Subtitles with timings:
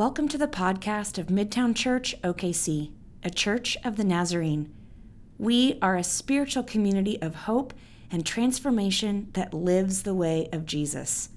[0.00, 2.90] Welcome to the podcast of Midtown Church OKC,
[3.22, 4.74] a church of the Nazarene.
[5.36, 7.74] We are a spiritual community of hope
[8.10, 11.28] and transformation that lives the way of Jesus.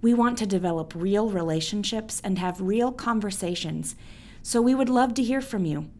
[0.00, 3.94] We want to develop real relationships and have real conversations,
[4.42, 5.90] so we would love to hear from you.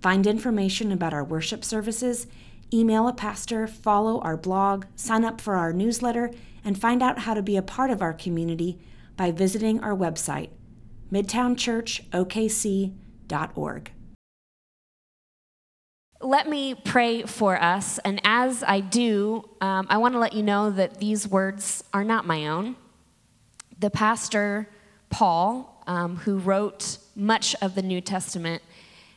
[0.00, 2.28] Find information about our worship services,
[2.72, 6.30] email a pastor, follow our blog, sign up for our newsletter,
[6.64, 8.78] and find out how to be a part of our community
[9.16, 10.50] by visiting our website,
[11.12, 13.92] midtownchurchokc.org.
[16.22, 20.42] Let me pray for us, and as I do, um, I want to let you
[20.42, 22.76] know that these words are not my own.
[23.78, 24.66] The pastor,
[25.10, 28.62] Paul, um, who wrote much of the New Testament,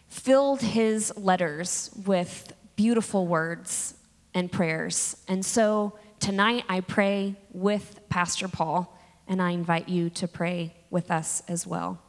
[0.09, 3.93] filled his letters with beautiful words
[4.33, 5.15] and prayers.
[5.27, 8.97] And so tonight I pray with Pastor Paul,
[9.29, 12.01] and I invite you to pray with us as well.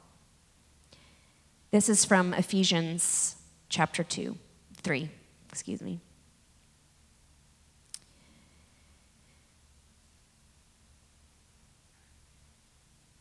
[1.71, 3.37] This is from Ephesians
[3.69, 4.37] chapter 2,
[4.83, 5.11] 3,
[5.51, 6.01] excuse me.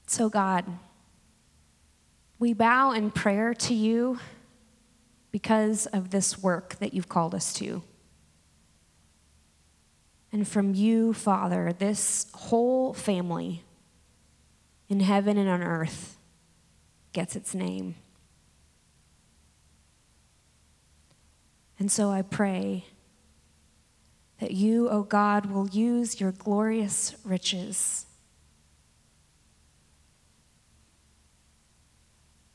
[0.08, 0.66] So, God,
[2.40, 4.18] we bow in prayer to you
[5.32, 7.84] because of this work that you've called us to.
[10.32, 13.64] And from you, Father, this whole family
[14.90, 16.18] in heaven and on earth
[17.14, 17.96] gets its name.
[21.78, 22.86] And so I pray
[24.40, 28.06] that you, O oh God, will use your glorious riches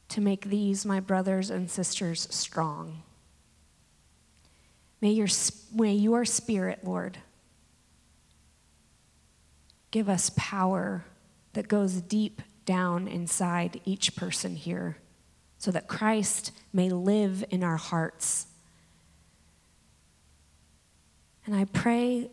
[0.09, 3.03] to make these, my brothers and sisters, strong.
[5.01, 5.29] May your,
[5.73, 7.19] may your spirit, Lord,
[9.91, 11.05] give us power
[11.55, 14.97] that goes deep down inside each person here
[15.59, 18.47] so that Christ may live in our hearts.
[21.47, 22.31] And I pray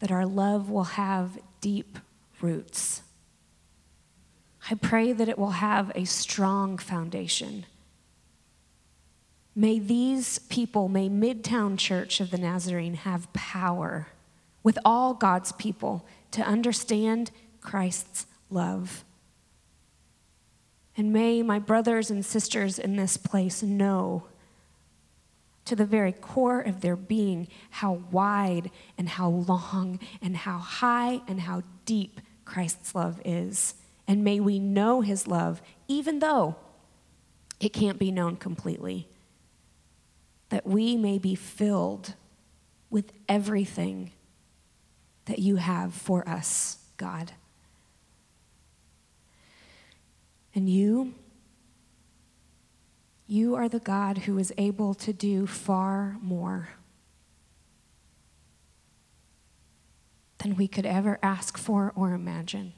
[0.00, 1.98] that our love will have deep
[2.40, 3.02] roots
[4.70, 7.66] I pray that it will have a strong foundation.
[9.54, 14.08] May these people, may Midtown Church of the Nazarene have power
[14.62, 19.04] with all God's people to understand Christ's love.
[20.96, 24.24] And may my brothers and sisters in this place know
[25.64, 31.22] to the very core of their being how wide and how long and how high
[31.26, 33.74] and how deep Christ's love is.
[34.06, 36.56] And may we know his love, even though
[37.60, 39.08] it can't be known completely.
[40.48, 42.14] That we may be filled
[42.90, 44.10] with everything
[45.24, 47.32] that you have for us, God.
[50.54, 51.14] And you,
[53.26, 56.68] you are the God who is able to do far more
[60.38, 62.72] than we could ever ask for or imagine.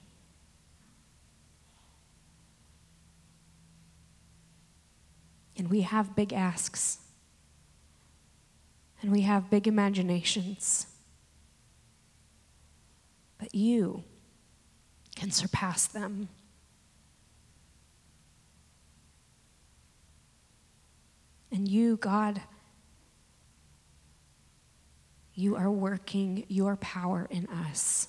[5.57, 6.99] And we have big asks.
[9.03, 10.87] And we have big imaginations.
[13.39, 14.05] But you
[15.17, 16.29] can surpass them.
[21.55, 22.43] And you, God,
[25.35, 28.09] you are working your power in us.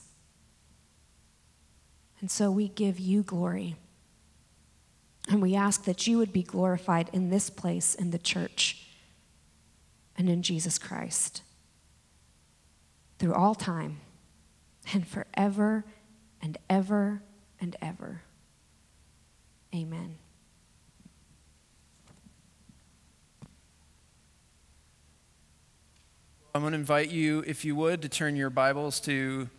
[2.19, 3.75] And so we give you glory.
[5.29, 8.83] And we ask that you would be glorified in this place, in the church,
[10.17, 11.43] and in Jesus Christ
[13.19, 14.01] through all time
[14.91, 15.85] and forever
[16.41, 17.21] and ever
[17.61, 18.23] and ever.
[19.73, 20.15] Amen.
[26.55, 29.49] I'm going to invite you, if you would, to turn your Bibles to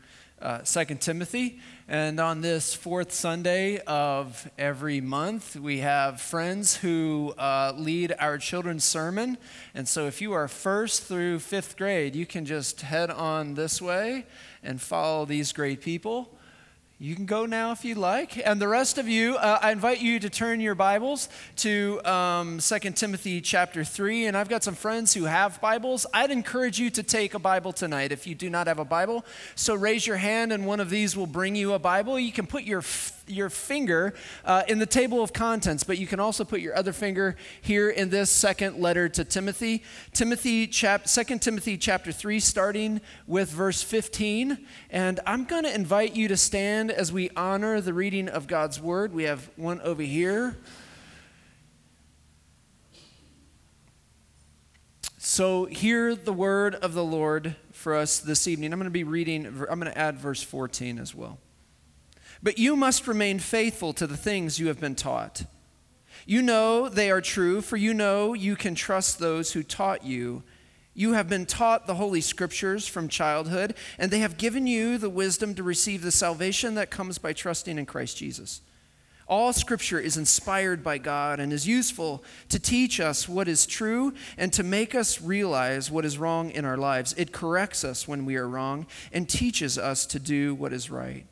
[0.41, 1.61] uh, 2 Timothy.
[1.87, 8.39] And on this fourth Sunday of every month, we have friends who uh, lead our
[8.39, 9.37] children's sermon.
[9.75, 13.83] And so if you are first through fifth grade, you can just head on this
[13.83, 14.25] way
[14.63, 16.36] and follow these great people.
[16.99, 18.41] You can go now if you'd like.
[18.43, 22.59] And the rest of you, uh, I invite you to turn your Bibles to um,
[22.59, 24.25] 2 Timothy chapter 3.
[24.25, 26.07] And I've got some friends who have Bibles.
[26.15, 29.27] I'd encourage you to take a Bible tonight if you do not have a Bible.
[29.57, 32.19] So raise your hand, and one of these will bring you a Bible.
[32.19, 32.81] You can put your
[33.29, 34.15] your finger
[34.45, 37.91] uh, in the table of contents, but you can also put your other finger here
[37.91, 39.83] in this second letter to Timothy.
[40.13, 44.67] Timothy, chap, 2 Timothy chapter 3, starting with verse 15.
[44.91, 48.81] And I'm going to invite you to stand as we honor the reading of God's
[48.81, 49.13] word.
[49.13, 50.57] We have one over here.
[55.19, 58.73] So, hear the word of the Lord for us this evening.
[58.73, 61.39] I'm going to be reading, I'm going to add verse 14 as well.
[62.47, 65.47] But you must remain faithful to the things you have been taught.
[66.27, 70.45] You know they are true, for you know you can trust those who taught you.
[70.95, 75.11] You have been taught the Holy Scriptures from childhood, and they have given you the
[75.11, 78.61] wisdom to receive the salvation that comes by trusting in Christ Jesus.
[79.27, 84.15] All scripture is inspired by God and is useful to teach us what is true
[84.39, 87.13] and to make us realize what is wrong in our lives.
[87.19, 91.27] It corrects us when we are wrong and teaches us to do what is right.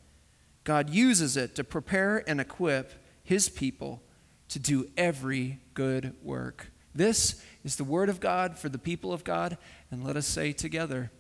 [0.64, 4.02] God uses it to prepare and equip his people
[4.49, 6.70] to do every good work.
[6.94, 9.58] This is the word of God for the people of God,
[9.90, 11.11] and let us say together,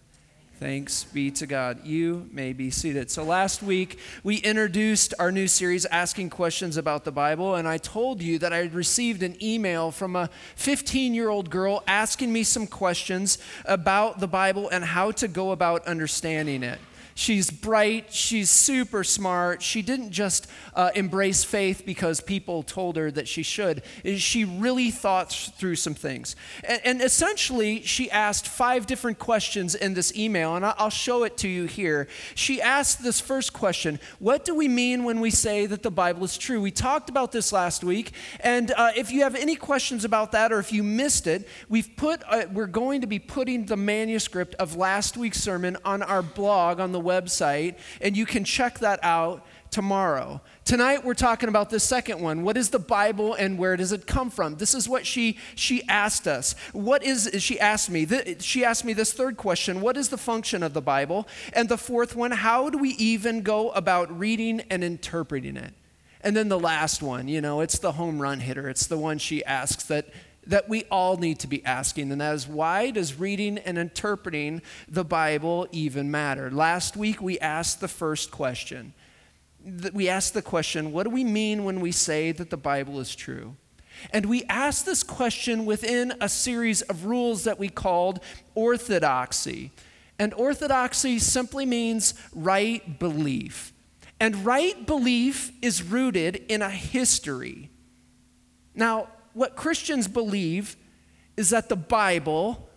[0.60, 1.84] Thanks be to God.
[1.84, 3.10] You may be seated.
[3.10, 7.76] So, last week we introduced our new series, Asking Questions About the Bible, and I
[7.76, 12.32] told you that I had received an email from a 15 year old girl asking
[12.32, 16.78] me some questions about the Bible and how to go about understanding it.
[17.14, 18.12] She's bright.
[18.12, 19.62] She's super smart.
[19.62, 23.82] She didn't just uh, embrace faith because people told her that she should.
[24.16, 26.34] She really thought through some things.
[26.64, 31.36] And, and essentially, she asked five different questions in this email, and I'll show it
[31.38, 32.08] to you here.
[32.34, 36.24] She asked this first question What do we mean when we say that the Bible
[36.24, 36.60] is true?
[36.60, 38.12] We talked about this last week.
[38.40, 41.94] And uh, if you have any questions about that, or if you missed it, we've
[41.96, 46.22] put, uh, we're going to be putting the manuscript of last week's sermon on our
[46.22, 50.40] blog on the website, and you can check that out tomorrow.
[50.64, 52.44] Tonight we're talking about the second one.
[52.44, 54.54] What is the Bible and where does it come from?
[54.54, 56.54] This is what she she asked us.
[56.72, 58.06] What is she asked me?
[58.38, 61.26] She asked me this third question, what is the function of the Bible?
[61.52, 65.74] And the fourth one, how do we even go about reading and interpreting it?
[66.20, 68.68] And then the last one, you know, it's the home run hitter.
[68.68, 70.06] It's the one she asks that
[70.46, 74.62] that we all need to be asking, and that is why does reading and interpreting
[74.88, 76.50] the Bible even matter?
[76.50, 78.94] Last week we asked the first question.
[79.92, 83.14] We asked the question, what do we mean when we say that the Bible is
[83.14, 83.56] true?
[84.10, 88.20] And we asked this question within a series of rules that we called
[88.54, 89.70] orthodoxy.
[90.18, 93.72] And orthodoxy simply means right belief.
[94.20, 97.70] And right belief is rooted in a history.
[98.74, 100.76] Now, what Christians believe
[101.36, 102.68] is that the Bible,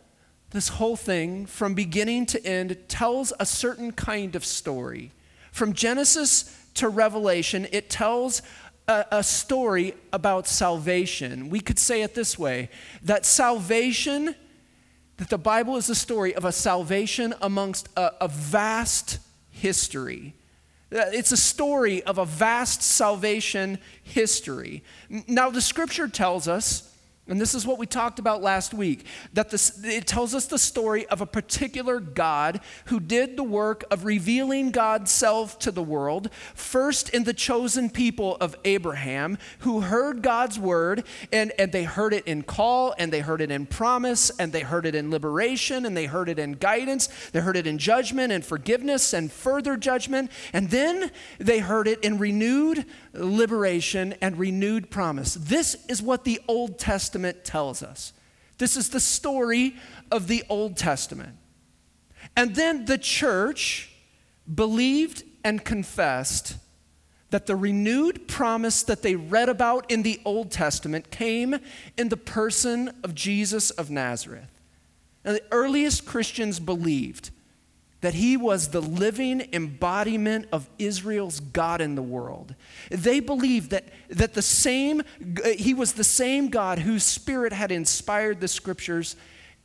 [0.49, 5.11] this whole thing, from beginning to end, tells a certain kind of story.
[5.51, 8.41] From Genesis to Revelation, it tells
[8.87, 11.49] a, a, story about salvation.
[11.49, 12.69] We could say it this way
[13.03, 14.35] that salvation,
[15.17, 19.19] that the Bible is a story of a salvation amongst a, a vast
[19.49, 20.35] history.
[20.89, 24.83] Uh, it's a story of a vast salvation history.
[25.27, 26.96] Now, the scripture tells us
[27.27, 30.57] and this is what we talked about last week that this, it tells us the
[30.57, 35.83] story of a particular God who did the work of revealing God's self to the
[35.83, 41.83] world, first in the chosen people of Abraham, who heard God's word, and, and they
[41.83, 45.11] heard it in call, and they heard it in promise, and they heard it in
[45.11, 49.31] liberation, and they heard it in guidance, they heard it in judgment and forgiveness and
[49.31, 52.85] further judgment, and then they heard it in renewed
[53.17, 55.33] liberation and renewed promise.
[55.35, 58.13] This is what the Old Testament tells us.
[58.57, 59.75] This is the story
[60.11, 61.35] of the Old Testament.
[62.35, 63.91] And then the church
[64.53, 66.57] believed and confessed
[67.29, 71.59] that the renewed promise that they read about in the Old Testament came
[71.97, 74.49] in the person of Jesus of Nazareth.
[75.25, 77.31] Now, the earliest Christians believed
[78.01, 82.53] that he was the living embodiment of Israel's God in the world.
[82.91, 85.01] They believed that, that the same,
[85.57, 89.15] he was the same God whose spirit had inspired the scriptures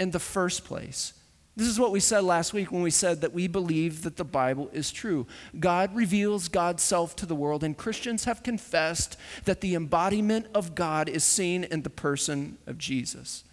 [0.01, 1.13] in the first place.
[1.55, 4.25] This is what we said last week when we said that we believe that the
[4.25, 5.27] Bible is true.
[5.61, 10.75] God reveals God's self to the world, and Christians have confessed that the embodiment of
[10.75, 13.45] God is seen in the person of Jesus.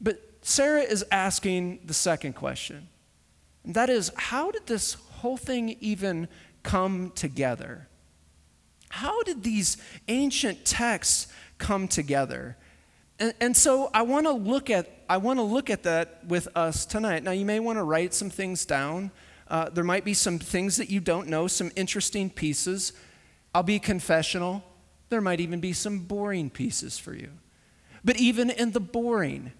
[0.00, 2.88] But Sarah is asking the second question
[3.64, 6.28] that is, how did this whole thing even
[6.62, 7.88] come together?
[8.90, 9.76] How did these
[10.08, 11.28] ancient texts
[11.58, 12.56] come together?
[13.18, 16.48] And, and so I want to look at I want to look at that with
[16.56, 17.22] us tonight.
[17.22, 19.10] Now you may want to write some things down.
[19.48, 22.94] Uh, there might be some things that you don't know, some interesting pieces.
[23.54, 24.64] I'll be confessional.
[25.10, 27.30] There might even be some boring pieces for you.
[28.02, 29.52] But even in the boring,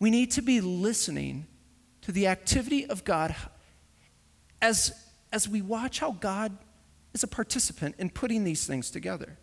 [0.00, 1.46] we need to be listening
[2.08, 3.36] to the activity of God
[4.62, 4.94] as,
[5.30, 6.56] as we watch how God
[7.12, 9.36] is a participant in putting these things together.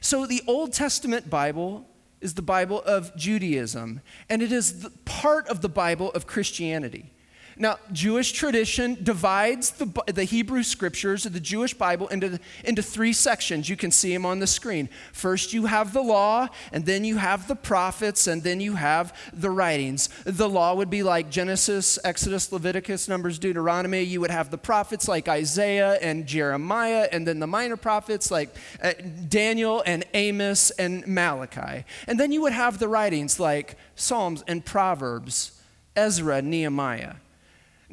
[0.00, 1.86] So, the Old Testament Bible
[2.20, 7.12] is the Bible of Judaism, and it is part of the Bible of Christianity.
[7.56, 13.68] Now, Jewish tradition divides the, the Hebrew scriptures, the Jewish Bible, into, into three sections.
[13.68, 14.88] You can see them on the screen.
[15.12, 19.16] First, you have the law, and then you have the prophets, and then you have
[19.32, 20.08] the writings.
[20.24, 24.02] The law would be like Genesis, Exodus, Leviticus, Numbers, Deuteronomy.
[24.02, 28.54] You would have the prophets like Isaiah and Jeremiah, and then the minor prophets like
[28.82, 28.92] uh,
[29.28, 31.84] Daniel and Amos and Malachi.
[32.08, 35.60] And then you would have the writings like Psalms and Proverbs,
[35.94, 37.14] Ezra, Nehemiah.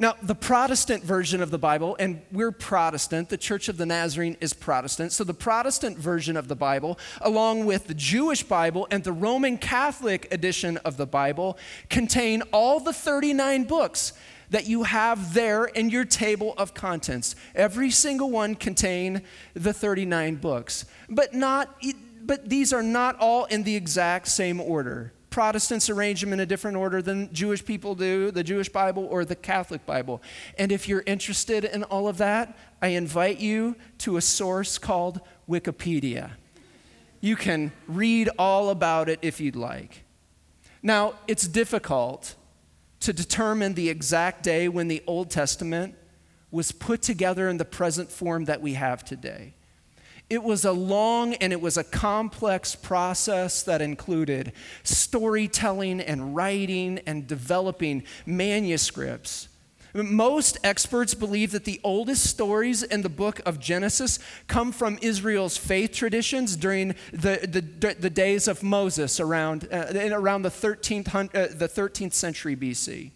[0.02, 4.36] Now, the Protestant version of the Bible, and we're Protestant, the Church of the Nazarene
[4.40, 5.12] is Protestant.
[5.12, 9.58] So, the Protestant version of the Bible, along with the Jewish Bible and the Roman
[9.58, 11.56] Catholic edition of the Bible,
[11.88, 14.14] contain all the 39 books
[14.50, 17.36] that you have there in your table of contents.
[17.54, 19.22] Every single one contain
[19.54, 20.84] the 39 books.
[21.08, 21.80] But not
[22.24, 25.12] but these are not all in the exact same order.
[25.32, 29.24] Protestants arrange them in a different order than Jewish people do, the Jewish Bible or
[29.24, 30.22] the Catholic Bible.
[30.58, 35.22] And if you're interested in all of that, I invite you to a source called
[35.48, 36.32] Wikipedia.
[37.22, 40.04] You can read all about it if you'd like.
[40.82, 42.34] Now, it's difficult
[43.00, 45.94] to determine the exact day when the Old Testament
[46.50, 49.54] was put together in the present form that we have today.
[50.32, 57.00] It was a long and it was a complex process that included storytelling and writing
[57.06, 59.48] and developing manuscripts.
[59.92, 65.58] Most experts believe that the oldest stories in the book of Genesis come from Israel's
[65.58, 71.54] faith traditions during the, the, the days of Moses around, uh, around the, 13th, uh,
[71.54, 73.10] the 13th century BC.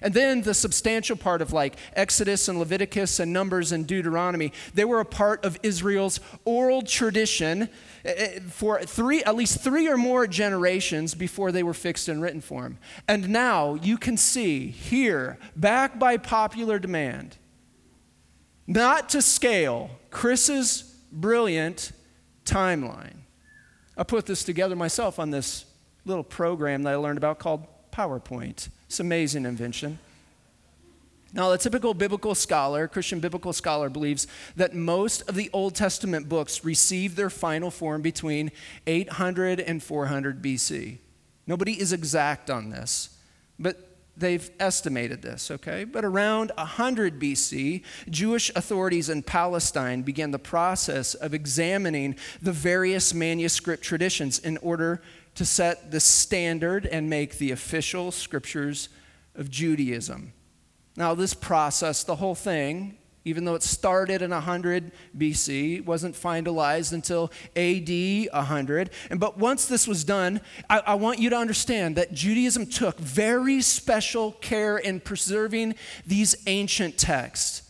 [0.00, 4.84] And then the substantial part of like Exodus and Leviticus and Numbers and Deuteronomy, they
[4.84, 7.62] were a part of Israel's oral tradition
[8.04, 12.20] eh, eh, for three, at least three or more generations before they were fixed in
[12.20, 12.78] written form.
[13.06, 17.36] And now you can see here, back by popular demand,
[18.66, 21.92] not to scale, Chris's brilliant
[22.44, 23.16] timeline.
[23.96, 25.64] I put this together myself on this
[26.04, 28.68] little program that I learned about called PowerPoint.
[28.88, 29.98] It's amazing invention.
[31.34, 34.26] Now, the typical biblical scholar, Christian biblical scholar, believes
[34.56, 38.50] that most of the Old Testament books received their final form between
[38.86, 40.96] 800 and 400 BC.
[41.46, 43.10] Nobody is exact on this,
[43.58, 45.84] but they've estimated this, okay?
[45.84, 53.12] But around 100 BC, Jewish authorities in Palestine began the process of examining the various
[53.12, 55.02] manuscript traditions in order
[55.38, 58.88] to set the standard and make the official scriptures
[59.36, 60.32] of Judaism.
[60.96, 66.92] Now, this process, the whole thing, even though it started in 100 BC, wasn't finalized
[66.92, 68.90] until AD 100.
[69.10, 72.98] And, but once this was done, I, I want you to understand that Judaism took
[72.98, 77.62] very special care in preserving these ancient texts.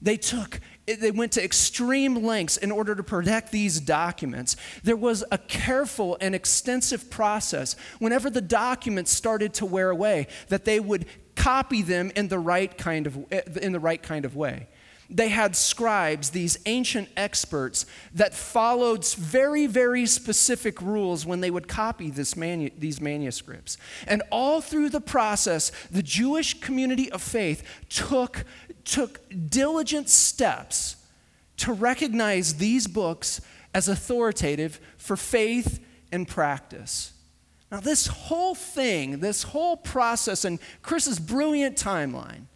[0.00, 0.58] They took
[0.94, 4.56] they went to extreme lengths in order to protect these documents.
[4.82, 10.64] There was a careful and extensive process whenever the documents started to wear away that
[10.64, 14.36] they would copy them in the right kind of, eh, in the right kind of
[14.36, 14.68] way.
[15.12, 21.66] They had scribes, these ancient experts, that followed very, very specific rules when they would
[21.66, 23.76] copy manu- these manuscripts.
[24.06, 28.44] And all through the process, the Jewish community of faith took
[28.90, 30.96] took diligent steps
[31.56, 33.40] to recognize these books
[33.72, 35.78] as authoritative for faith
[36.10, 37.12] and practice.
[37.70, 42.46] Now, this whole thing, this whole process, and Chris's brilliant timeline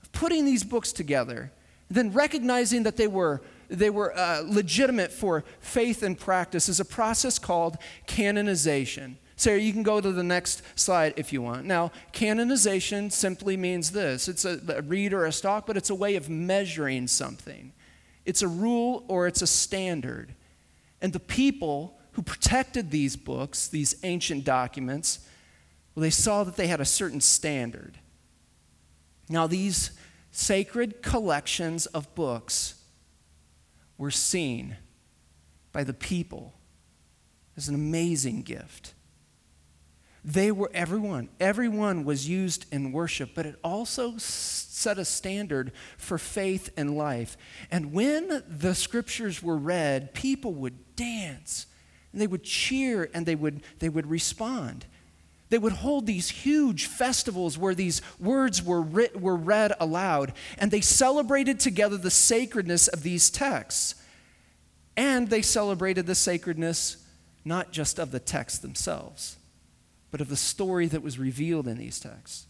[0.00, 1.50] of putting these books together,
[1.90, 6.84] then recognizing that they were, they were uh, legitimate for faith and practice, is a
[6.84, 9.18] process called canonization.
[9.40, 11.64] Sarah, you can go to the next slide if you want.
[11.64, 15.94] Now, canonization simply means this it's a, a reed or a stalk, but it's a
[15.94, 17.72] way of measuring something.
[18.26, 20.34] It's a rule or it's a standard.
[21.00, 25.20] And the people who protected these books, these ancient documents,
[25.94, 27.96] well, they saw that they had a certain standard.
[29.30, 29.92] Now, these
[30.30, 32.74] sacred collections of books
[33.96, 34.76] were seen
[35.72, 36.52] by the people
[37.56, 38.92] as an amazing gift.
[40.24, 46.18] They were everyone, everyone was used in worship, but it also set a standard for
[46.18, 47.38] faith and life.
[47.70, 51.66] And when the scriptures were read, people would dance,
[52.12, 54.84] and they would cheer, and they would, they would respond.
[55.48, 60.70] They would hold these huge festivals where these words were, writ, were read aloud, and
[60.70, 63.94] they celebrated together the sacredness of these texts.
[64.98, 66.98] And they celebrated the sacredness
[67.42, 69.38] not just of the texts themselves
[70.10, 72.46] but of the story that was revealed in these texts.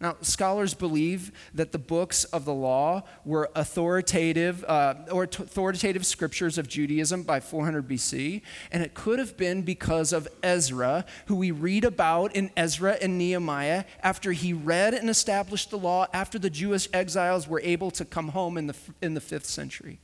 [0.00, 6.06] Now, scholars believe that the books of the law were authoritative uh, or t- authoritative
[6.06, 11.34] scriptures of Judaism by 400 BC, and it could have been because of Ezra, who
[11.34, 16.38] we read about in Ezra and Nehemiah after he read and established the law after
[16.38, 19.98] the Jewish exiles were able to come home in the, in the fifth century.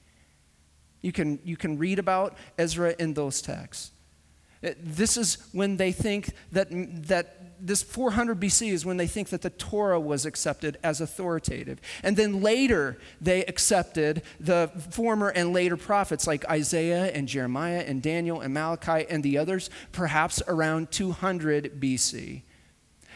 [1.03, 3.93] You can, you can read about Ezra in those texts.
[4.65, 6.69] Uh, this is when they think that,
[7.09, 11.81] that this 400 BC is when they think that the Torah was accepted as authoritative.
[12.03, 18.03] And then later, they accepted the former and later prophets like Isaiah and Jeremiah and
[18.03, 22.43] Daniel and Malachi and the others, perhaps around 200 BC.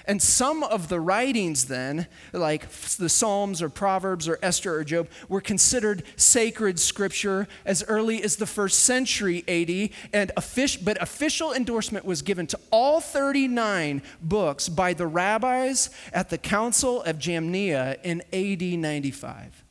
[0.09, 5.07] And some of the writings, then, like the Psalms or Proverbs or Esther or Job,
[5.29, 9.91] were considered sacred scripture as early as the first century AD.
[10.15, 16.31] And official, but official endorsement was given to all 39 books by the rabbis at
[16.31, 19.63] the Council of Jamnia in AD 95.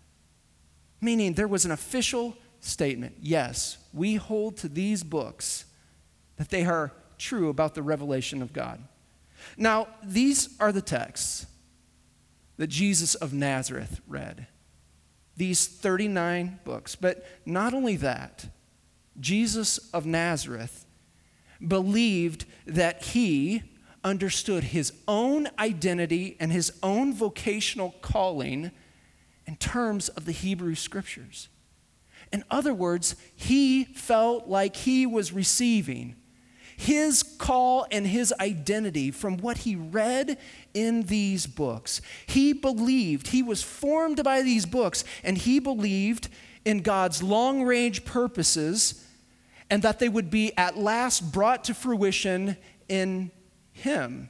[1.02, 5.66] Meaning there was an official statement yes, we hold to these books
[6.36, 8.84] that they are true about the revelation of God.
[9.58, 11.46] Now, these are the texts
[12.58, 14.48] that Jesus of Nazareth read.
[15.36, 16.96] These 39 books.
[16.96, 18.48] But not only that,
[19.20, 20.86] Jesus of Nazareth
[21.66, 23.64] believed that he
[24.04, 28.72] understood his own identity and his own vocational calling
[29.46, 31.50] in terms of the Hebrew scriptures.
[32.32, 36.16] In other words, he felt like he was receiving
[36.78, 40.38] his call and his identity from what he read
[40.74, 42.02] in these books.
[42.28, 46.30] He believed, he was formed by these books, and he believed
[46.64, 49.04] in God's long range purposes
[49.70, 52.56] and that they would be at last brought to fruition
[52.88, 53.32] in
[53.74, 54.30] him.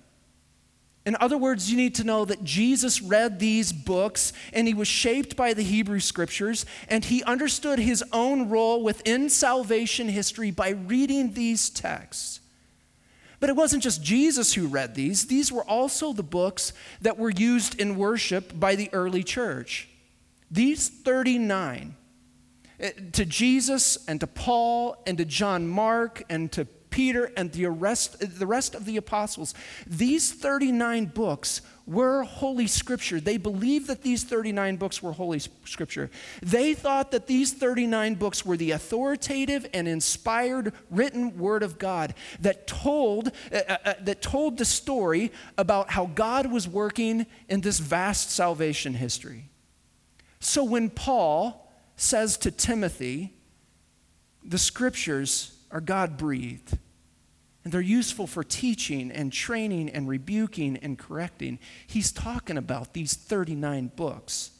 [1.08, 4.89] In other words, you need to know that Jesus read these books and he was
[4.89, 10.69] shaped by the Hebrew scriptures and he understood his own role within salvation history by
[10.69, 12.41] reading these texts.
[13.39, 17.30] But it wasn't just Jesus who read these, these were also the books that were
[17.30, 19.88] used in worship by the early church.
[20.50, 21.95] These 39,
[22.80, 27.67] eh, to Jesus and to Paul and to John Mark and to Peter and the
[27.67, 29.54] rest, the rest of the apostles,
[29.86, 33.19] these 39 books were Holy Scripture.
[33.19, 36.12] They believed that these 39 books were Holy Scripture.
[36.41, 42.13] They thought that these 39 books were the authoritative and inspired written Word of God
[42.41, 47.62] that told, uh, uh, uh, that told the story about how God was working in
[47.62, 49.50] this vast salvation history.
[50.41, 53.34] So when Paul says to Timothy,
[54.43, 56.77] the Scriptures are God breathed
[57.67, 61.60] and they're useful for teaching and training and rebuking and correcting.
[61.86, 64.51] He's talking about these 39 books.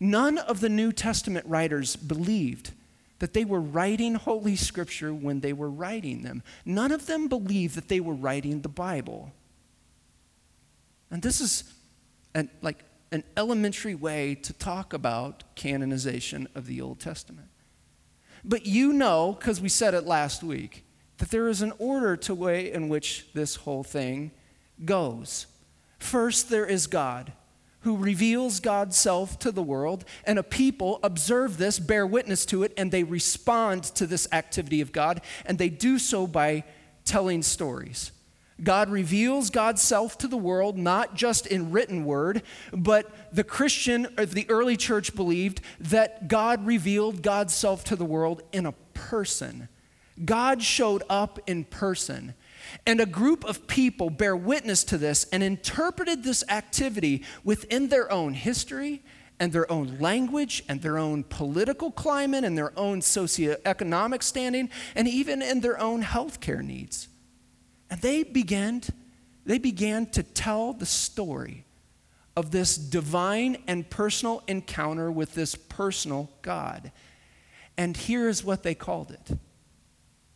[0.00, 2.70] None of the New Testament writers believed
[3.18, 6.42] that they were writing Holy Scripture when they were writing them.
[6.64, 9.30] None of them believed that they were writing the Bible.
[11.10, 11.64] And this is
[12.34, 17.51] an, like an elementary way to talk about canonization of the Old Testament.
[18.44, 20.84] But you know, because we said it last week,
[21.18, 24.32] that there is an order to way in which this whole thing
[24.84, 25.46] goes.
[25.98, 27.32] First, there is God
[27.82, 32.62] who reveals God's self to the world, and a people observe this, bear witness to
[32.62, 36.64] it, and they respond to this activity of God, and they do so by
[37.04, 38.12] telling stories.
[38.62, 44.06] God reveals God's self to the world, not just in written word, but the Christian
[44.18, 48.72] or the early church believed that God revealed God's self to the world in a
[48.94, 49.68] person.
[50.24, 52.34] God showed up in person.
[52.86, 58.10] And a group of people bear witness to this and interpreted this activity within their
[58.10, 59.02] own history
[59.40, 65.08] and their own language and their own political climate and their own socioeconomic standing and
[65.08, 67.08] even in their own healthcare needs.
[67.92, 68.80] And they began,
[69.44, 71.66] they began to tell the story
[72.34, 76.90] of this divine and personal encounter with this personal God.
[77.76, 79.38] And here is what they called it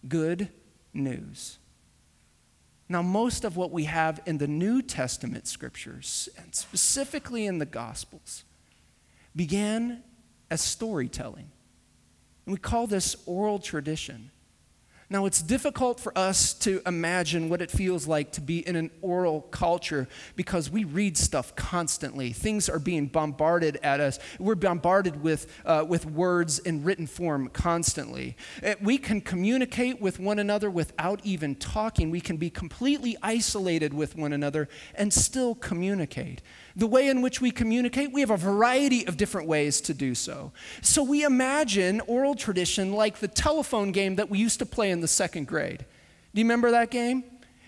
[0.06, 0.50] good
[0.92, 1.56] news.
[2.90, 7.64] Now, most of what we have in the New Testament scriptures, and specifically in the
[7.64, 8.44] Gospels,
[9.34, 10.02] began
[10.50, 11.50] as storytelling.
[12.44, 14.30] And we call this oral tradition.
[15.08, 18.90] Now, it's difficult for us to imagine what it feels like to be in an
[19.02, 22.32] oral culture because we read stuff constantly.
[22.32, 24.18] Things are being bombarded at us.
[24.40, 28.36] We're bombarded with, uh, with words in written form constantly.
[28.64, 32.10] Uh, we can communicate with one another without even talking.
[32.10, 36.42] We can be completely isolated with one another and still communicate
[36.76, 40.14] the way in which we communicate, we have a variety of different ways to do
[40.14, 40.52] so.
[40.82, 45.02] So we imagine oral tradition like the telephone game that we used to play in
[45.02, 45.84] the second grade.
[46.34, 47.22] Do you remember that game?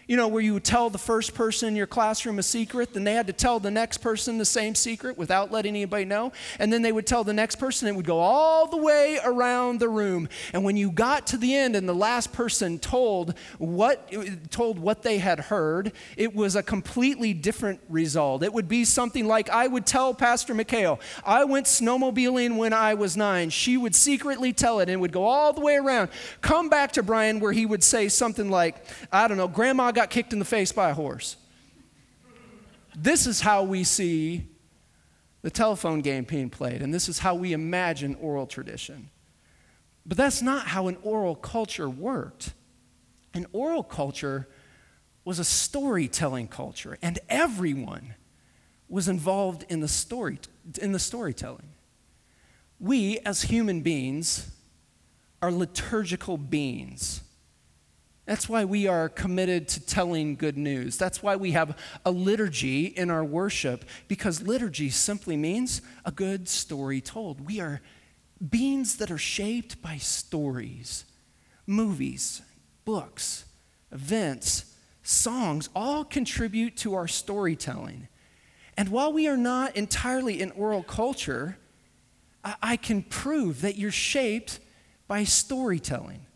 [0.08, 3.04] You know, where you would tell the first person in your classroom a secret, then
[3.04, 6.32] they had to tell the next person the same secret without letting anybody know.
[6.58, 9.80] And then they would tell the next person, it would go all the way around
[9.80, 10.30] the room.
[10.54, 14.10] And when you got to the end and the last person told what,
[14.50, 18.42] told what they had heard, it was a completely different result.
[18.42, 22.94] It would be something like I would tell Pastor McHale, I went snowmobiling when I
[22.94, 23.50] was nine.
[23.50, 26.08] She would secretly tell it and it would go all the way around.
[26.40, 30.10] Come back to Brian where he would say something like, I don't know, Grandma got
[30.10, 31.36] kicked in the face by a horse.
[32.96, 34.46] This is how we see
[35.42, 39.10] the telephone game being played, and this is how we imagine oral tradition.
[40.06, 42.52] But that's not how an oral culture worked.
[43.34, 44.48] An oral culture
[45.24, 48.14] was a storytelling culture, and everyone
[48.88, 50.38] was involved in the story
[50.80, 51.70] in the storytelling.
[52.78, 54.48] We as human beings
[55.42, 57.22] are liturgical beings.
[58.28, 60.98] That's why we are committed to telling good news.
[60.98, 66.46] That's why we have a liturgy in our worship, because liturgy simply means a good
[66.46, 67.46] story told.
[67.46, 67.80] We are
[68.46, 71.06] beings that are shaped by stories,
[71.66, 72.42] movies,
[72.84, 73.46] books,
[73.92, 78.08] events, songs, all contribute to our storytelling.
[78.76, 81.56] And while we are not entirely in oral culture,
[82.44, 84.60] I can prove that you're shaped
[85.06, 86.26] by storytelling.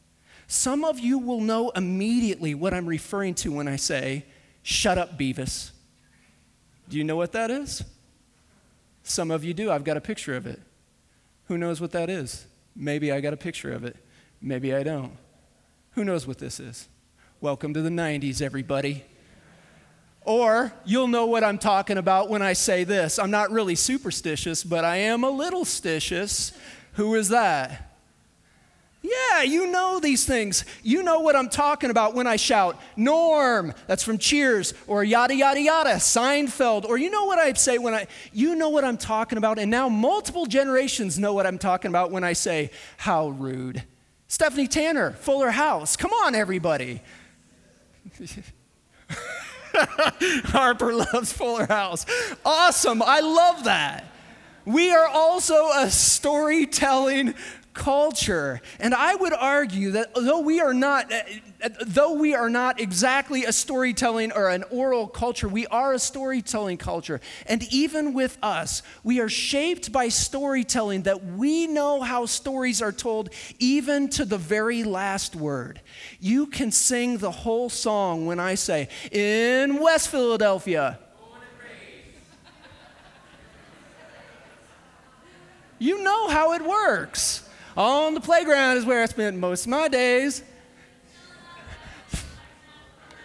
[0.52, 4.26] Some of you will know immediately what I'm referring to when I say,
[4.62, 5.70] Shut up, Beavis.
[6.90, 7.82] Do you know what that is?
[9.02, 9.70] Some of you do.
[9.70, 10.60] I've got a picture of it.
[11.46, 12.44] Who knows what that is?
[12.76, 13.96] Maybe I got a picture of it.
[14.42, 15.16] Maybe I don't.
[15.92, 16.86] Who knows what this is?
[17.40, 19.04] Welcome to the 90s, everybody.
[20.20, 23.18] Or you'll know what I'm talking about when I say this.
[23.18, 26.54] I'm not really superstitious, but I am a little stitious.
[26.92, 27.91] Who is that?
[29.02, 30.64] Yeah, you know these things.
[30.84, 35.34] You know what I'm talking about when I shout, Norm, that's from Cheers, or yada,
[35.34, 38.96] yada, yada, Seinfeld, or you know what I'd say when I, you know what I'm
[38.96, 39.58] talking about.
[39.58, 43.82] And now multiple generations know what I'm talking about when I say, how rude.
[44.28, 45.96] Stephanie Tanner, Fuller House.
[45.96, 47.02] Come on, everybody.
[49.74, 52.06] Harper loves Fuller House.
[52.44, 53.02] Awesome.
[53.02, 54.04] I love that.
[54.64, 57.34] We are also a storytelling
[57.74, 58.60] culture.
[58.78, 61.22] And I would argue that though we are not uh,
[61.62, 65.98] uh, though we are not exactly a storytelling or an oral culture, we are a
[65.98, 67.20] storytelling culture.
[67.46, 72.92] And even with us, we are shaped by storytelling that we know how stories are
[72.92, 75.80] told even to the very last word.
[76.20, 80.98] You can sing the whole song when I say in West Philadelphia.
[85.78, 87.42] You know how it works.
[87.76, 90.42] On the playground is where I spent most of my days.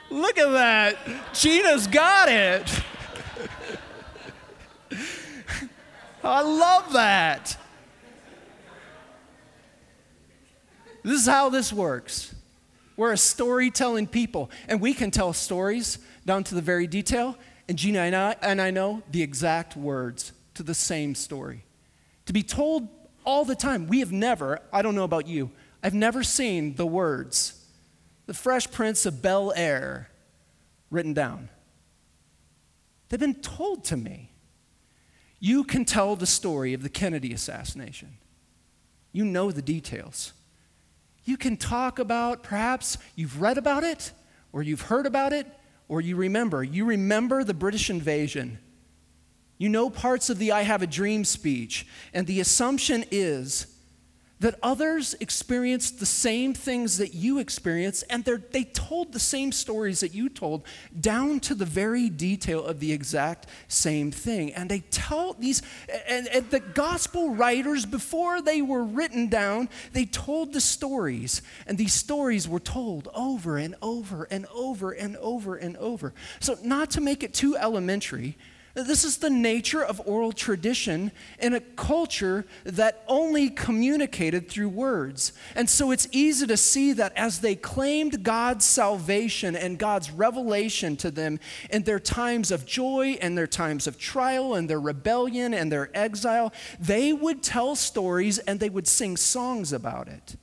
[0.10, 0.97] Look at that.
[1.33, 2.83] Gina's got it.
[6.23, 7.57] I love that.
[11.03, 12.33] This is how this works.
[12.95, 17.38] We're a storytelling people, and we can tell stories down to the very detail.
[17.69, 21.63] And Gina and I, and I know the exact words to the same story.
[22.25, 22.96] To be told
[23.28, 23.88] all the time.
[23.88, 25.52] We have never, I don't know about you,
[25.84, 27.62] I've never seen the words,
[28.26, 30.10] the Fresh Prince of Bel Air,
[30.90, 31.50] written down.
[33.10, 34.32] They've been told to me.
[35.40, 38.18] You can tell the story of the Kennedy assassination.
[39.12, 40.32] You know the details.
[41.26, 44.13] You can talk about, perhaps you've read about it,
[44.54, 45.46] or you've heard about it,
[45.90, 46.63] or you remember.
[46.63, 48.60] You remember the British invasion.
[49.58, 53.67] You know parts of the I Have a Dream speech, and the assumption is
[54.39, 60.02] that others experienced the same things that you experienced, and they told the same stories
[60.02, 60.63] that you told,
[61.00, 64.54] down to the very detail of the exact same thing.
[64.54, 65.63] And they tell these,
[66.08, 71.41] and, and the gospel writers, before they were written down, they told the stories.
[71.65, 76.13] And these stories were told over and over and over and over and over.
[76.39, 78.38] So, not to make it too elementary,
[78.84, 85.34] this is the nature of oral tradition in a culture that only communicated through words.
[85.56, 90.96] And so it's easy to see that as they claimed God's salvation and God's revelation
[90.98, 91.40] to them
[91.72, 95.90] in their times of joy and their times of trial and their rebellion and their
[95.98, 100.36] exile, they would tell stories and they would sing songs about it.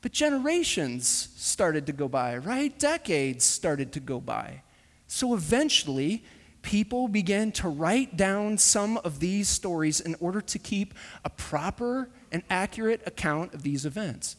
[0.00, 2.76] But generations started to go by, right?
[2.78, 4.62] Decades started to go by.
[5.06, 6.24] So eventually,
[6.62, 10.94] people began to write down some of these stories in order to keep
[11.24, 14.36] a proper and accurate account of these events.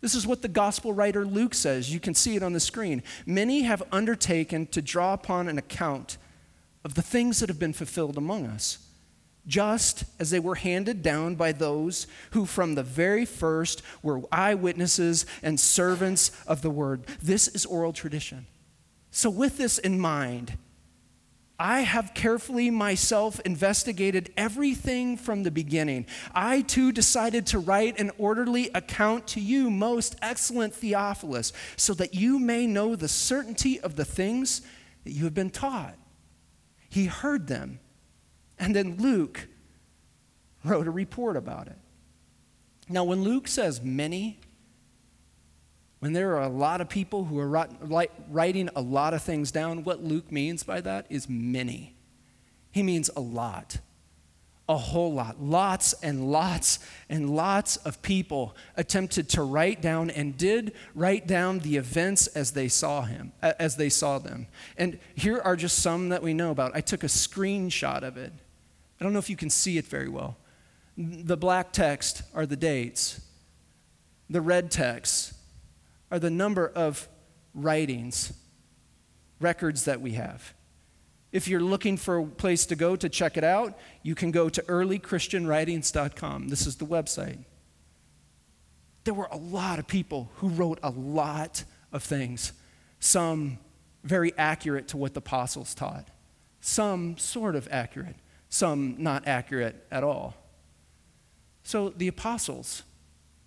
[0.00, 1.92] This is what the gospel writer Luke says.
[1.92, 3.02] You can see it on the screen.
[3.24, 6.18] Many have undertaken to draw upon an account
[6.84, 8.78] of the things that have been fulfilled among us,
[9.46, 15.24] just as they were handed down by those who from the very first were eyewitnesses
[15.40, 17.04] and servants of the word.
[17.22, 18.46] This is oral tradition.
[19.12, 20.58] So, with this in mind,
[21.58, 26.06] I have carefully myself investigated everything from the beginning.
[26.34, 32.14] I too decided to write an orderly account to you, most excellent Theophilus, so that
[32.14, 34.62] you may know the certainty of the things
[35.04, 35.96] that you have been taught.
[36.88, 37.80] He heard them,
[38.58, 39.48] and then Luke
[40.64, 41.78] wrote a report about it.
[42.88, 44.40] Now, when Luke says many,
[46.02, 47.68] when there are a lot of people who are
[48.28, 51.94] writing a lot of things down, what Luke means by that is many.
[52.72, 53.78] He means a lot,
[54.68, 55.40] a whole lot.
[55.40, 61.60] Lots and lots and lots of people attempted to write down and did write down
[61.60, 64.48] the events as they saw him, as they saw them.
[64.76, 66.74] And here are just some that we know about.
[66.74, 68.32] I took a screenshot of it.
[69.00, 70.36] I don't know if you can see it very well.
[70.98, 73.20] The black text are the dates.
[74.28, 75.34] The red text
[76.12, 77.08] are the number of
[77.54, 78.34] writings,
[79.40, 80.54] records that we have.
[81.32, 84.50] If you're looking for a place to go to check it out, you can go
[84.50, 86.48] to earlychristianwritings.com.
[86.48, 87.38] This is the website.
[89.04, 92.52] There were a lot of people who wrote a lot of things,
[93.00, 93.58] some
[94.04, 96.08] very accurate to what the apostles taught,
[96.60, 98.16] some sort of accurate,
[98.50, 100.34] some not accurate at all.
[101.62, 102.82] So the apostles,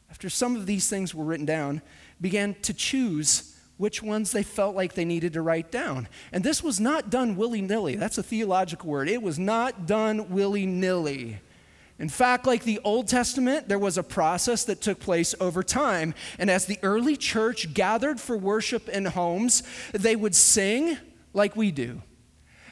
[0.09, 1.83] after some of these things were written down,
[2.21, 6.07] began to choose which ones they felt like they needed to write down.
[6.31, 7.95] And this was not done willy nilly.
[7.95, 9.09] That's a theological word.
[9.09, 11.39] It was not done willy nilly.
[11.97, 16.13] In fact, like the Old Testament, there was a process that took place over time.
[16.37, 20.97] And as the early church gathered for worship in homes, they would sing
[21.33, 22.01] like we do.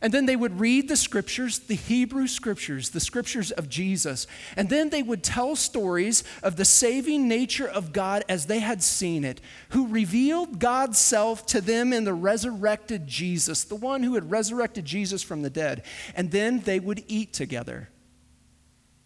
[0.03, 4.27] And then they would read the scriptures, the Hebrew scriptures, the scriptures of Jesus.
[4.57, 8.83] And then they would tell stories of the saving nature of God as they had
[8.83, 9.39] seen it,
[9.69, 14.83] who revealed God's self to them in the resurrected Jesus, the one who had resurrected
[14.83, 15.83] Jesus from the dead.
[16.15, 17.87] And then they would eat together.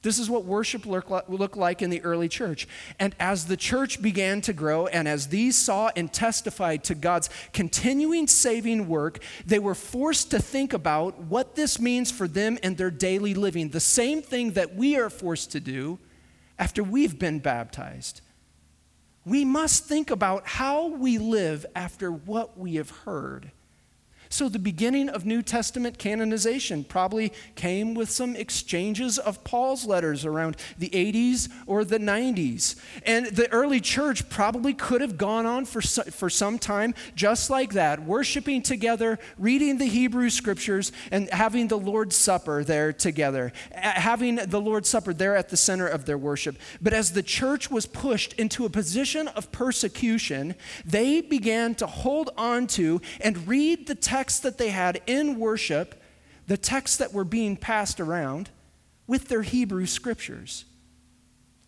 [0.08, 2.66] This is what worship looked like in the early church.
[2.98, 7.30] And as the church began to grow, and as these saw and testified to God's
[7.52, 12.76] continuing saving work, they were forced to think about what this means for them in
[12.76, 13.68] their daily living.
[13.68, 16.00] The same thing that we are forced to do
[16.58, 18.22] after we've been baptized.
[19.26, 23.52] We must think about how we live after what we have heard.
[24.30, 30.26] So, the beginning of New Testament canonization probably came with some exchanges of Paul's letters
[30.26, 32.76] around the 80s or the 90s.
[33.06, 37.74] And the early church probably could have gone on for, for some time just like
[37.74, 44.36] that, worshiping together, reading the Hebrew scriptures, and having the Lord's Supper there together, having
[44.36, 46.58] the Lord's Supper there at the center of their worship.
[46.82, 52.30] But as the church was pushed into a position of persecution, they began to hold
[52.38, 56.04] on to and read the text texts that they had in worship,
[56.48, 58.50] the texts that were being passed around
[59.08, 60.66] with their Hebrew scriptures.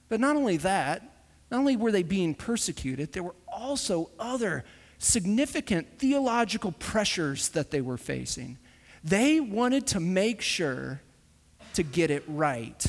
[0.10, 1.02] But not only that,
[1.50, 4.66] not only were they being persecuted, there were also other
[4.98, 8.58] significant theological pressures that they were facing.
[9.06, 11.00] They wanted to make sure
[11.76, 12.86] to get it right.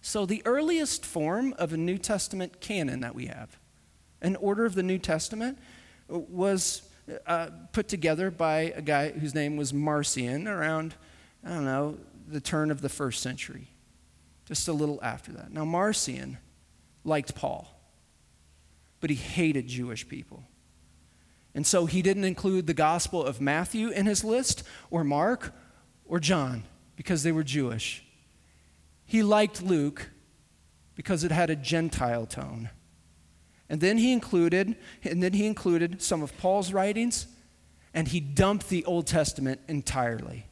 [0.00, 3.58] So, the earliest form of a New Testament canon that we have,
[4.22, 5.58] an order of the New Testament,
[6.06, 6.87] was
[7.26, 10.94] uh, put together by a guy whose name was Marcion around,
[11.44, 13.68] I don't know, the turn of the first century,
[14.44, 15.52] just a little after that.
[15.52, 16.38] Now, Marcion
[17.04, 17.68] liked Paul,
[19.00, 20.44] but he hated Jewish people.
[21.54, 25.54] And so he didn't include the Gospel of Matthew in his list, or Mark,
[26.04, 26.64] or John,
[26.96, 28.04] because they were Jewish.
[29.04, 30.10] He liked Luke
[30.94, 32.70] because it had a Gentile tone.
[33.70, 37.26] And then he included, and then he included some of Paul's writings,
[37.92, 40.46] and he dumped the Old Testament entirely.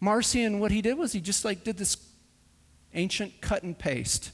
[0.00, 1.96] Marcion, what he did was he just like did this
[2.94, 4.32] ancient cut and paste.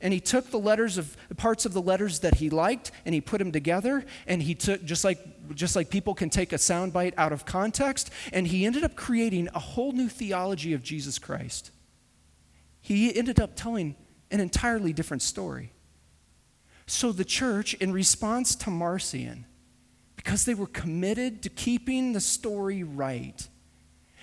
[0.00, 3.20] And he took the letters of parts of the letters that he liked and he
[3.22, 4.04] put them together.
[4.26, 8.10] And he took, just like, just like people can take a soundbite out of context,
[8.32, 11.70] and he ended up creating a whole new theology of Jesus Christ.
[12.80, 13.96] He ended up telling
[14.30, 15.72] an entirely different story.
[16.86, 19.44] So the church, in response to Marcion,
[20.14, 23.48] because they were committed to keeping the story right,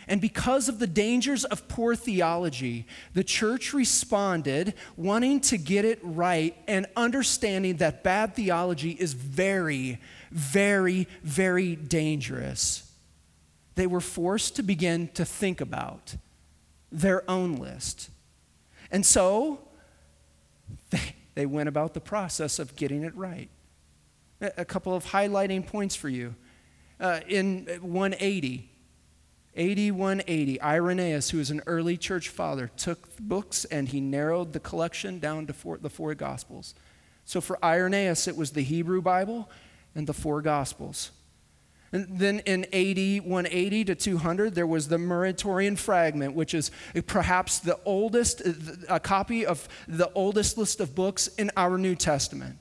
[0.07, 5.99] and because of the dangers of poor theology, the church responded wanting to get it
[6.01, 9.99] right and understanding that bad theology is very,
[10.31, 12.91] very, very dangerous.
[13.75, 16.15] They were forced to begin to think about
[16.91, 18.09] their own list.
[18.91, 19.59] And so
[20.89, 23.49] they, they went about the process of getting it right.
[24.41, 26.35] A couple of highlighting points for you.
[26.99, 28.69] Uh, in 180,
[29.55, 34.59] AD 180, Irenaeus, who was an early church father, took books and he narrowed the
[34.59, 36.75] collection down to four, the four Gospels.
[37.25, 39.49] So for Irenaeus, it was the Hebrew Bible
[39.95, 41.11] and the four Gospels.
[41.93, 46.71] And then in AD 180 to 200, there was the Muratorian fragment, which is
[47.05, 48.41] perhaps the oldest,
[48.89, 52.57] a copy of the oldest list of books in our New Testament.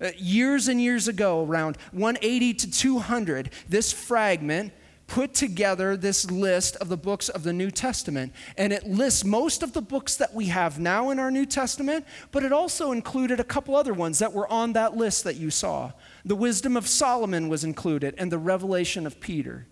[0.00, 4.72] Uh, years and years ago, around 180 to 200, this fragment
[5.06, 8.32] put together this list of the books of the New Testament.
[8.56, 12.04] And it lists most of the books that we have now in our New Testament,
[12.32, 15.50] but it also included a couple other ones that were on that list that you
[15.50, 15.92] saw.
[16.24, 19.66] The wisdom of Solomon was included, and the revelation of Peter.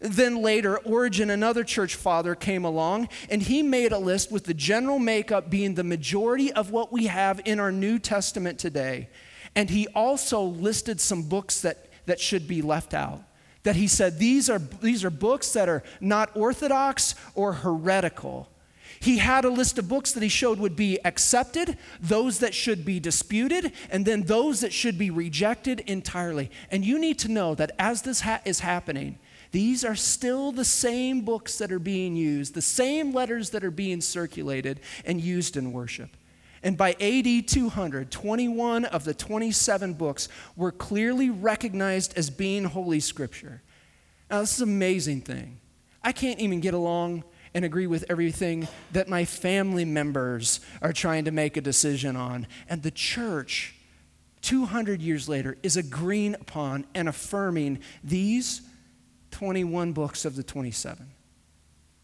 [0.00, 4.54] Then later, Origen, another church father, came along and he made a list with the
[4.54, 9.10] general makeup being the majority of what we have in our New Testament today.
[9.54, 13.22] And he also listed some books that, that should be left out
[13.62, 18.48] that he said these are, these are books that are not orthodox or heretical.
[19.02, 22.84] He had a list of books that he showed would be accepted, those that should
[22.84, 26.52] be disputed, and then those that should be rejected entirely.
[26.70, 29.18] And you need to know that as this ha- is happening,
[29.50, 33.72] these are still the same books that are being used, the same letters that are
[33.72, 36.10] being circulated and used in worship.
[36.62, 43.00] And by AD 200, 21 of the 27 books were clearly recognized as being Holy
[43.00, 43.62] Scripture.
[44.30, 45.58] Now, this is an amazing thing.
[46.04, 51.24] I can't even get along and agree with everything that my family members are trying
[51.24, 52.46] to make a decision on.
[52.68, 53.74] And the church,
[54.40, 58.62] 200 years later, is agreeing upon and affirming these
[59.30, 61.11] 21 books of the 27.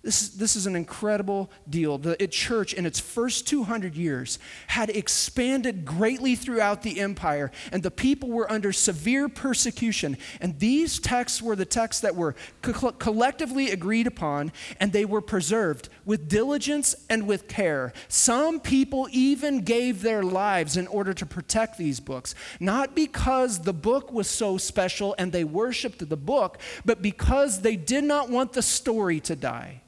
[0.08, 1.98] This, this is an incredible deal.
[1.98, 7.90] The church, in its first 200 years, had expanded greatly throughout the empire, and the
[7.90, 10.16] people were under severe persecution.
[10.40, 15.20] And these texts were the texts that were co- collectively agreed upon, and they were
[15.20, 17.92] preserved with diligence and with care.
[18.08, 23.74] Some people even gave their lives in order to protect these books, not because the
[23.74, 28.54] book was so special and they worshiped the book, but because they did not want
[28.54, 29.82] the story to die.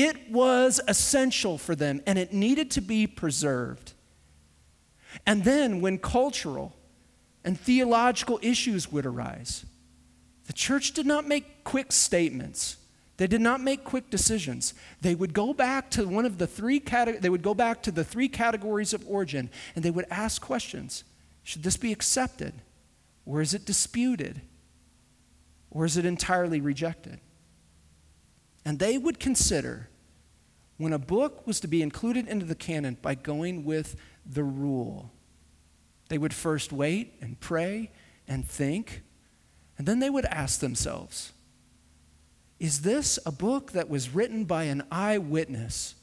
[0.00, 3.94] It was essential for them and it needed to be preserved.
[5.26, 6.76] And then, when cultural
[7.42, 9.66] and theological issues would arise,
[10.46, 12.76] the church did not make quick statements.
[13.16, 14.72] They did not make quick decisions.
[15.00, 18.04] They would go back to one of the three they would go back to the
[18.04, 21.02] three categories of origin and they would ask questions.
[21.42, 22.54] Should this be accepted?
[23.26, 24.42] Or is it disputed?
[25.72, 27.18] Or is it entirely rejected?
[28.68, 29.88] And they would consider
[30.76, 35.10] when a book was to be included into the canon by going with the rule.
[36.10, 37.90] They would first wait and pray
[38.28, 39.00] and think,
[39.78, 41.32] and then they would ask themselves
[42.60, 45.94] Is this a book that was written by an eyewitness?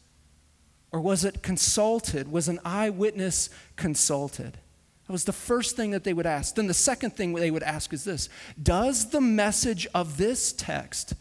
[0.92, 2.32] Or was it consulted?
[2.32, 4.58] Was an eyewitness consulted?
[5.06, 6.56] That was the first thing that they would ask.
[6.56, 8.28] Then the second thing they would ask is this
[8.60, 11.14] Does the message of this text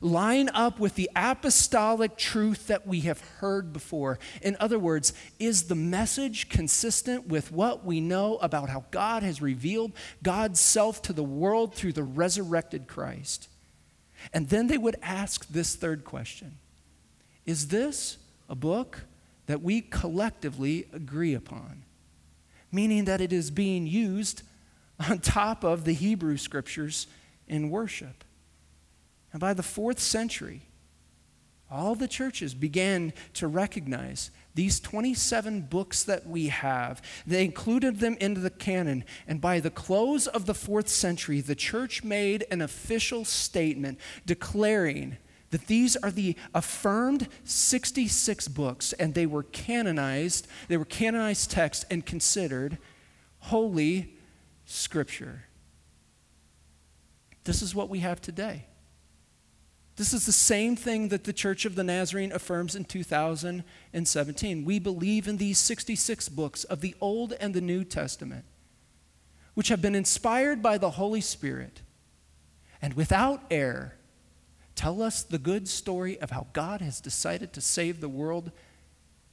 [0.00, 4.18] line up with the apostolic truth that we have heard before?
[4.42, 9.42] In other words, is the message consistent with what we know about how God has
[9.42, 13.48] revealed God's self to the world through the resurrected Christ?
[14.32, 16.58] And then they would ask this third question
[17.44, 19.04] Is this a book
[19.46, 21.82] that we collectively agree upon?
[22.76, 24.42] meaning that it is being used
[25.08, 27.06] on top of the Hebrew scriptures
[27.48, 28.22] in worship.
[29.36, 30.62] And by the fourth century,
[31.70, 37.02] all the churches began to recognize these 27 books that we have.
[37.26, 39.04] They included them into the canon.
[39.28, 45.18] And by the close of the fourth century, the church made an official statement declaring
[45.50, 51.84] that these are the affirmed 66 books and they were canonized, they were canonized texts
[51.90, 52.78] and considered
[53.40, 54.16] holy
[54.64, 55.44] scripture.
[57.44, 58.64] This is what we have today.
[59.96, 64.64] This is the same thing that the Church of the Nazarene affirms in 2017.
[64.64, 68.44] We believe in these 66 books of the Old and the New Testament,
[69.54, 71.80] which have been inspired by the Holy Spirit
[72.82, 73.96] and without error
[74.74, 78.52] tell us the good story of how God has decided to save the world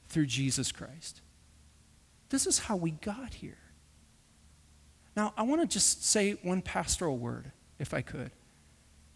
[0.07, 1.21] through Jesus Christ.
[2.29, 3.57] This is how we got here.
[5.15, 8.31] Now, I want to just say one pastoral word, if I could.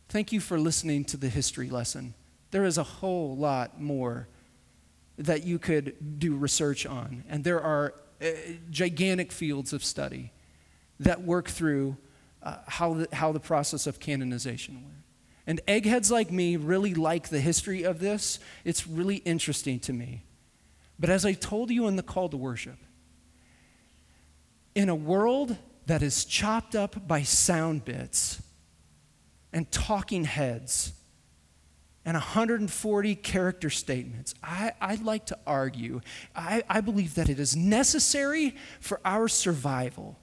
[0.10, 2.14] Thank you for listening to the history lesson.
[2.52, 4.30] There is a whole lot more
[5.18, 8.28] that you could do research on, and there are uh,
[8.70, 10.32] gigantic fields of study
[11.00, 11.98] that work through
[12.42, 15.04] uh, how, the, how the process of canonization went.
[15.46, 18.40] And eggheads like me really like the history of this.
[18.64, 20.24] It's really interesting to me.
[21.00, 22.78] But as I told you in the call to worship,
[24.74, 28.42] in a world that is chopped up by sound bits
[29.54, 30.94] and talking heads
[32.06, 36.00] and 140 character statements, I, I'd like to argue,
[36.34, 40.18] I, I believe that it is necessary for our survival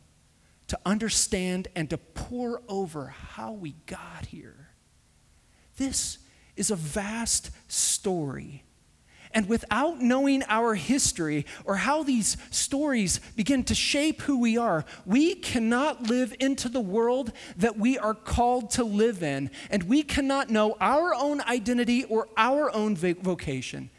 [0.69, 4.71] to understand and to pore over how we got here.
[5.77, 6.19] This
[6.57, 8.65] is a vast story.
[9.35, 14.85] And without knowing our history or how these stories begin to shape who we are,
[15.05, 19.51] we cannot live into the world that we are called to live in.
[19.71, 23.91] And we cannot know our own identity or our own vocation.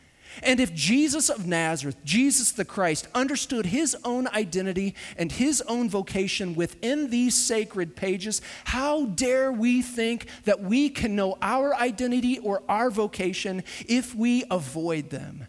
[0.44, 5.90] And if Jesus of Nazareth, Jesus the Christ, understood his own identity and his own
[5.90, 12.40] vocation within these sacred pages, how dare we think that we can know our identity
[12.40, 15.48] or our vocation if we avoid them?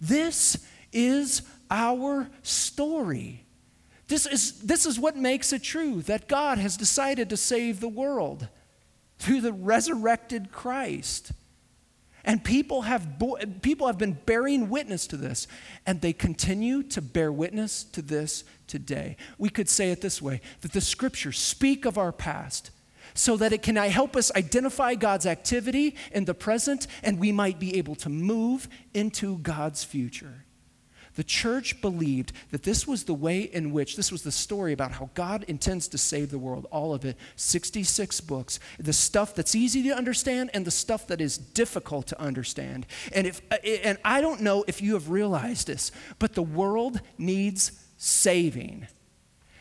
[0.00, 0.58] This
[0.92, 3.44] is our story.
[4.08, 7.88] This is, this is what makes it true that God has decided to save the
[7.88, 8.48] world
[9.18, 11.32] through the resurrected Christ.
[12.24, 15.46] And people have, bo- people have been bearing witness to this,
[15.86, 19.16] and they continue to bear witness to this today.
[19.38, 22.70] We could say it this way that the scriptures speak of our past
[23.14, 27.58] so that it can help us identify God's activity in the present, and we might
[27.58, 30.44] be able to move into God's future.
[31.18, 34.92] The church believed that this was the way in which, this was the story about
[34.92, 39.56] how God intends to save the world, all of it, 66 books, the stuff that's
[39.56, 42.86] easy to understand and the stuff that is difficult to understand.
[43.12, 45.90] And, if, uh, and I don't know if you have realized this,
[46.20, 48.86] but the world needs saving.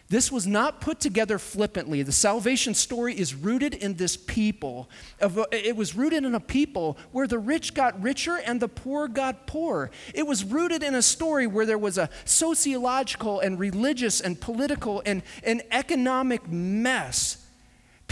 [0.09, 2.01] This was not put together flippantly.
[2.01, 4.89] The salvation story is rooted in this people.
[5.19, 9.47] It was rooted in a people where the rich got richer and the poor got
[9.47, 9.91] poorer.
[10.13, 15.03] It was rooted in a story where there was a sociological and religious and political
[15.05, 17.46] and, and economic mess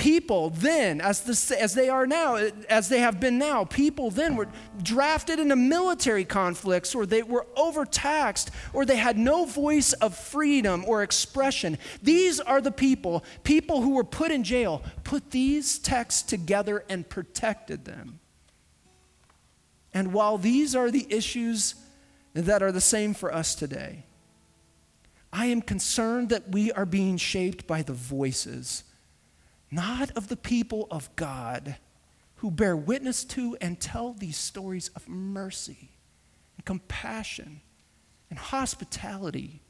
[0.05, 2.35] people then, as, the, as they are now,
[2.69, 4.47] as they have been now, people then were
[4.83, 10.85] drafted into military conflicts or they were overtaxed or they had no voice of freedom
[10.87, 11.75] or expression.
[12.03, 17.09] These are the people, people who were put in jail, put these texts together and
[17.09, 18.19] protected them.
[19.91, 21.73] And while these are the issues
[22.35, 24.03] that are the same for us today,
[25.33, 28.83] I am concerned that we are being shaped by the voices
[29.75, 31.75] not of the people of God
[32.37, 35.91] who bear witness to and tell these stories of mercy
[36.55, 37.61] and compassion
[38.29, 39.61] and hospitality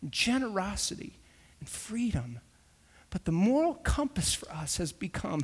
[0.00, 1.18] and generosity
[1.60, 2.40] and freedom.
[3.10, 5.42] But the moral compass for us has become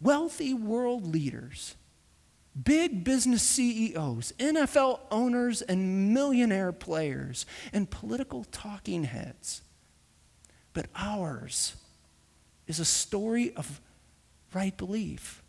[0.00, 1.76] wealthy world leaders,
[2.60, 9.62] big business CEOs, NFL owners, and millionaire players, and political talking heads.
[10.72, 11.76] But ours
[12.66, 13.80] is a story of
[14.54, 15.42] right belief.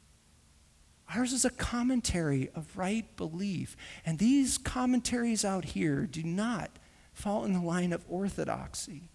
[1.16, 3.76] Ours is a commentary of right belief.
[4.06, 6.72] And these commentaries out here do not
[7.14, 9.10] fall in the line of orthodoxy.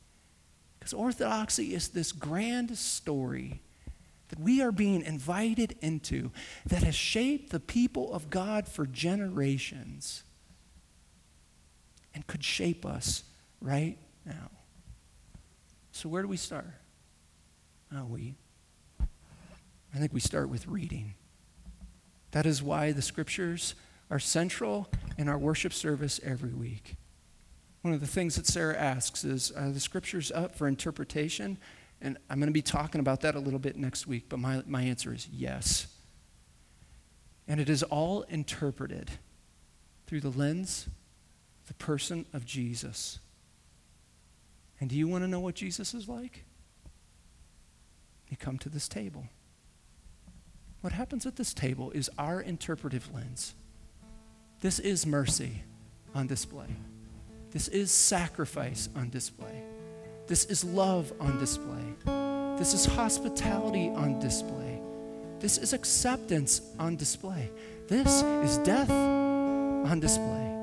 [0.79, 3.63] Because orthodoxy is this grand story
[4.29, 6.31] that we are being invited into
[6.67, 10.23] that has shaped the people of God for generations
[12.15, 13.25] and could shape us
[13.61, 14.51] right now.
[15.93, 16.67] So, where do we start?
[17.91, 18.35] We,
[19.95, 21.15] I think we start with reading.
[22.33, 23.75] That is why the scriptures
[24.11, 26.97] are central in our worship service every week.
[27.83, 31.59] One of the things that Sarah asks is Are the scriptures up for interpretation?
[32.01, 34.63] And I'm going to be talking about that a little bit next week, but my,
[34.67, 35.89] my answer is yes.
[37.49, 39.11] And it is all interpreted
[40.07, 40.89] through the lens,
[41.67, 43.19] the person of Jesus.
[44.81, 46.45] And do you want to know what Jesus is like?
[48.29, 49.27] You come to this table.
[50.81, 53.55] What happens at this table is our interpretive lens.
[54.61, 55.63] This is mercy
[56.15, 56.69] on display.
[57.51, 59.63] This is sacrifice on display.
[60.27, 61.95] This is love on display.
[62.59, 64.81] This is hospitality on display.
[65.41, 67.51] This is acceptance on display.
[67.87, 70.58] This is death on display.